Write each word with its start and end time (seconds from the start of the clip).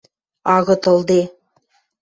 –Агыт 0.55 0.83
ылде... 0.93 1.21